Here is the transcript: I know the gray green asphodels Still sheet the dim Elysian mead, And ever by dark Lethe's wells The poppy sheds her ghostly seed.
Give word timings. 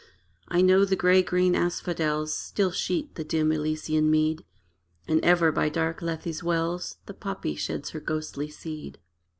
I 0.47 0.61
know 0.63 0.83
the 0.83 0.95
gray 0.95 1.21
green 1.21 1.53
asphodels 1.53 2.35
Still 2.35 2.71
sheet 2.71 3.13
the 3.13 3.23
dim 3.23 3.51
Elysian 3.51 4.09
mead, 4.09 4.43
And 5.07 5.23
ever 5.23 5.51
by 5.51 5.69
dark 5.69 6.01
Lethe's 6.01 6.41
wells 6.41 6.97
The 7.05 7.13
poppy 7.13 7.53
sheds 7.55 7.91
her 7.91 7.99
ghostly 7.99 8.49
seed. 8.49 8.97